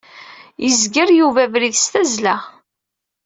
Yezger 0.63 1.09
Yuba 1.19 1.41
abrid 1.45 1.75
s 1.83 1.85
tazzla. 1.91 2.35